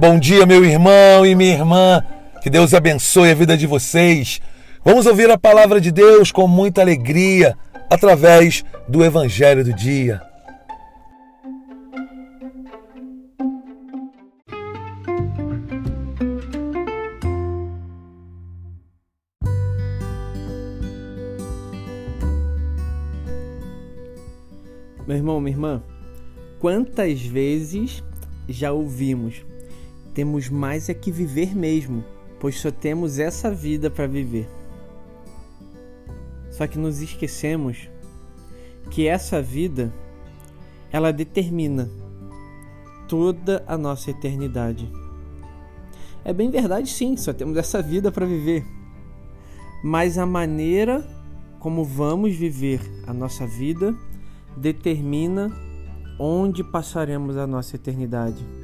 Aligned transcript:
Bom 0.00 0.18
dia, 0.18 0.46
meu 0.46 0.64
irmão 0.64 1.26
e 1.26 1.34
minha 1.34 1.52
irmã. 1.52 2.02
Que 2.40 2.48
Deus 2.48 2.72
abençoe 2.72 3.32
a 3.32 3.34
vida 3.34 3.54
de 3.54 3.66
vocês. 3.66 4.40
Vamos 4.82 5.04
ouvir 5.04 5.30
a 5.30 5.36
palavra 5.36 5.78
de 5.78 5.92
Deus 5.92 6.32
com 6.32 6.48
muita 6.48 6.80
alegria 6.80 7.54
através 7.90 8.64
do 8.88 9.04
Evangelho 9.04 9.62
do 9.62 9.74
Dia. 9.74 10.22
Meu 25.06 25.18
irmão, 25.18 25.38
minha 25.42 25.54
irmã, 25.54 25.82
quantas 26.58 27.20
vezes 27.20 28.02
já 28.48 28.72
ouvimos 28.72 29.44
temos 30.14 30.48
mais 30.48 30.88
é 30.88 30.94
que 30.94 31.10
viver 31.10 31.54
mesmo, 31.54 32.04
pois 32.38 32.58
só 32.58 32.70
temos 32.70 33.18
essa 33.18 33.50
vida 33.50 33.90
para 33.90 34.06
viver. 34.06 34.48
Só 36.50 36.66
que 36.66 36.78
nos 36.78 37.00
esquecemos 37.00 37.88
que 38.90 39.06
essa 39.06 39.40
vida 39.40 39.92
ela 40.92 41.12
determina 41.12 41.88
toda 43.08 43.64
a 43.66 43.78
nossa 43.78 44.10
eternidade. 44.10 44.90
É 46.24 46.32
bem 46.32 46.50
verdade, 46.50 46.90
sim, 46.90 47.16
só 47.16 47.32
temos 47.32 47.56
essa 47.56 47.80
vida 47.80 48.12
para 48.12 48.26
viver. 48.26 48.64
Mas 49.82 50.18
a 50.18 50.26
maneira 50.26 51.06
como 51.58 51.84
vamos 51.84 52.34
viver 52.34 52.80
a 53.06 53.12
nossa 53.12 53.46
vida 53.46 53.94
determina 54.56 55.50
onde 56.18 56.64
passaremos 56.64 57.36
a 57.36 57.46
nossa 57.46 57.76
eternidade. 57.76 58.59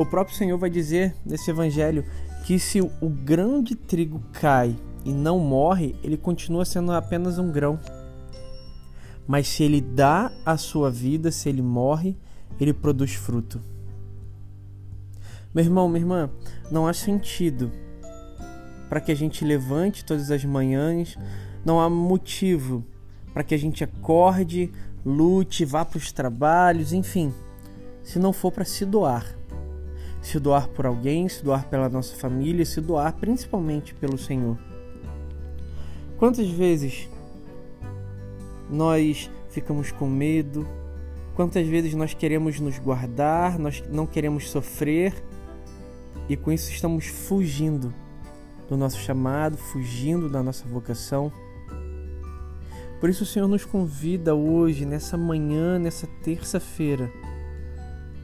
O 0.00 0.06
próprio 0.06 0.34
Senhor 0.34 0.56
vai 0.56 0.70
dizer 0.70 1.14
nesse 1.26 1.50
evangelho 1.50 2.06
que 2.46 2.58
se 2.58 2.80
o 2.80 3.08
grão 3.10 3.62
de 3.62 3.76
trigo 3.76 4.22
cai 4.32 4.74
e 5.04 5.12
não 5.12 5.38
morre, 5.38 5.94
ele 6.02 6.16
continua 6.16 6.64
sendo 6.64 6.90
apenas 6.92 7.38
um 7.38 7.52
grão. 7.52 7.78
Mas 9.28 9.46
se 9.46 9.62
ele 9.62 9.78
dá 9.78 10.32
a 10.42 10.56
sua 10.56 10.90
vida, 10.90 11.30
se 11.30 11.50
ele 11.50 11.60
morre, 11.60 12.16
ele 12.58 12.72
produz 12.72 13.12
fruto. 13.12 13.60
Meu 15.54 15.62
irmão, 15.62 15.86
minha 15.86 16.00
irmã, 16.00 16.30
não 16.70 16.86
há 16.86 16.94
sentido 16.94 17.70
para 18.88 19.02
que 19.02 19.12
a 19.12 19.14
gente 19.14 19.44
levante 19.44 20.02
todas 20.02 20.30
as 20.30 20.42
manhãs, 20.46 21.18
não 21.62 21.78
há 21.78 21.90
motivo 21.90 22.82
para 23.34 23.44
que 23.44 23.54
a 23.54 23.58
gente 23.58 23.84
acorde, 23.84 24.72
lute, 25.04 25.62
vá 25.66 25.84
para 25.84 25.98
os 25.98 26.10
trabalhos, 26.10 26.94
enfim, 26.94 27.34
se 28.02 28.18
não 28.18 28.32
for 28.32 28.50
para 28.50 28.64
se 28.64 28.86
doar 28.86 29.38
se 30.22 30.38
doar 30.38 30.68
por 30.68 30.86
alguém, 30.86 31.28
se 31.28 31.42
doar 31.42 31.68
pela 31.68 31.88
nossa 31.88 32.14
família, 32.14 32.64
se 32.64 32.80
doar 32.80 33.12
principalmente 33.14 33.94
pelo 33.94 34.18
Senhor. 34.18 34.58
Quantas 36.18 36.48
vezes 36.48 37.08
nós 38.68 39.30
ficamos 39.48 39.90
com 39.90 40.06
medo? 40.08 40.66
Quantas 41.34 41.66
vezes 41.66 41.94
nós 41.94 42.12
queremos 42.12 42.60
nos 42.60 42.78
guardar, 42.78 43.58
nós 43.58 43.82
não 43.88 44.06
queremos 44.06 44.50
sofrer 44.50 45.14
e 46.28 46.36
com 46.36 46.52
isso 46.52 46.70
estamos 46.70 47.06
fugindo 47.06 47.94
do 48.68 48.76
nosso 48.76 48.98
chamado, 48.98 49.56
fugindo 49.56 50.28
da 50.28 50.42
nossa 50.42 50.68
vocação? 50.68 51.32
Por 53.00 53.08
isso 53.08 53.24
o 53.24 53.26
Senhor 53.26 53.48
nos 53.48 53.64
convida 53.64 54.34
hoje, 54.34 54.84
nessa 54.84 55.16
manhã, 55.16 55.78
nessa 55.78 56.06
terça-feira, 56.22 57.10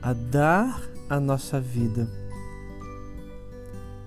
a 0.02 0.12
dar 0.12 0.95
a 1.08 1.20
nossa 1.20 1.60
vida. 1.60 2.08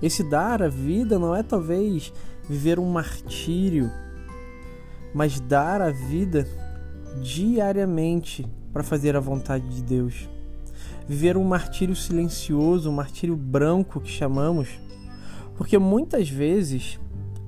Esse 0.01 0.23
dar 0.23 0.61
a 0.61 0.69
vida 0.69 1.19
não 1.19 1.35
é 1.35 1.43
talvez 1.43 2.13
viver 2.47 2.79
um 2.79 2.89
martírio, 2.89 3.91
mas 5.13 5.39
dar 5.39 5.81
a 5.81 5.91
vida 5.91 6.47
diariamente 7.21 8.47
para 8.71 8.83
fazer 8.83 9.15
a 9.15 9.19
vontade 9.19 9.67
de 9.67 9.83
Deus. 9.83 10.29
Viver 11.07 11.35
um 11.35 11.43
martírio 11.43 11.95
silencioso, 11.95 12.89
um 12.89 12.93
martírio 12.93 13.35
branco 13.35 13.99
que 13.99 14.09
chamamos, 14.09 14.79
porque 15.57 15.77
muitas 15.77 16.29
vezes 16.29 16.99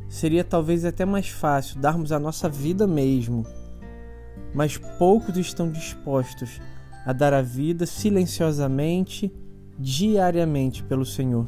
seria 0.10 0.44
talvez 0.44 0.84
até 0.84 1.06
mais 1.06 1.30
fácil 1.30 1.80
darmos 1.80 2.12
a 2.12 2.20
nossa 2.20 2.50
vida 2.50 2.86
mesmo, 2.86 3.46
mas 4.54 4.78
poucos 4.78 5.38
estão 5.38 5.72
dispostos 5.72 6.60
a 7.06 7.14
dar 7.14 7.34
a 7.34 7.42
vida 7.42 7.86
silenciosamente 7.86 9.32
diariamente 9.78 10.84
pelo 10.84 11.06
Senhor. 11.06 11.48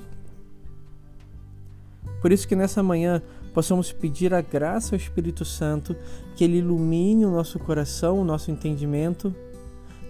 Por 2.22 2.31
isso 2.31 2.47
que 2.47 2.56
nessa 2.56 2.81
manhã 2.81 3.22
possamos 3.53 3.91
pedir 3.91 4.34
a 4.34 4.41
graça 4.41 4.96
ao 4.96 5.00
Espírito 5.00 5.46
Santo 5.46 5.96
que 6.36 6.44
ele 6.44 6.58
ilumine 6.58 7.25
o 7.25 7.31
nosso 7.31 7.59
coração, 7.59 8.19
o 8.19 8.25
nosso 8.25 8.50
entendimento, 8.50 9.36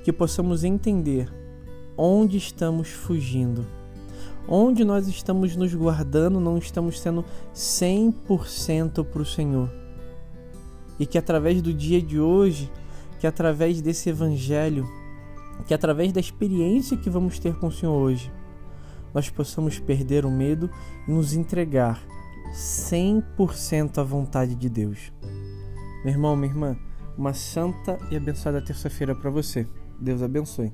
que 0.04 0.14
possamos 0.14 0.64
entender 0.64 1.32
onde 1.98 2.38
estamos 2.38 2.90
fugindo, 2.90 3.66
onde 4.48 4.84
nós 4.84 5.08
estamos 5.08 5.56
nos 5.56 5.74
guardando, 5.74 6.40
não 6.40 6.58
estamos 6.58 7.00
sendo 7.00 7.26
100% 7.54 9.04
para 9.04 9.22
o 9.22 9.26
Senhor. 9.26 9.70
E 11.00 11.06
que 11.06 11.18
através 11.18 11.62
do 11.62 11.74
dia 11.74 12.02
de 12.02 12.20
hoje, 12.20 12.72
que 13.20 13.28
através 13.28 13.82
desse 13.82 14.10
evangelho, 14.10 14.88
que 15.66 15.74
através 15.74 16.12
da 16.12 16.20
experiência 16.20 16.98
que 16.98 17.10
vamos 17.10 17.40
ter 17.40 17.56
com 17.56 17.68
o 17.68 17.72
Senhor 17.72 17.94
hoje, 17.94 18.32
nós 19.14 19.30
possamos 19.30 19.80
perder 19.80 20.26
o 20.26 20.32
medo 20.32 20.70
e 21.08 21.12
nos 21.12 21.34
entregar 21.34 22.04
100% 22.54 23.98
à 23.98 24.04
vontade 24.04 24.56
de 24.56 24.70
Deus. 24.70 25.12
Meu 26.04 26.14
irmão, 26.14 26.36
minha 26.36 26.52
irmã, 26.52 26.78
uma 27.18 27.34
santa 27.34 27.98
e 28.12 28.18
abençoada 28.18 28.62
terça-feira 28.62 29.16
para 29.16 29.30
você. 29.30 29.68
Deus 30.00 30.22
abençoe. 30.22 30.74